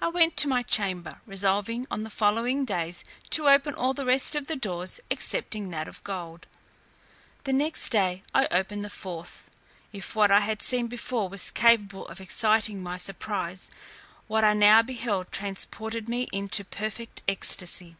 [0.00, 4.34] I went to my chamber, resolving on the following days to open all the rest
[4.34, 6.48] of the doors, excepting that of gold.
[7.44, 9.64] The next day I opened the fourth door.
[10.00, 13.70] If what I had seen before was capable of exciting my surprise,
[14.26, 17.94] what I now beheld transported me into perfect ecstacy.